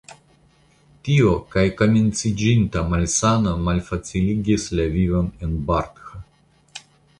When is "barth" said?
5.71-6.85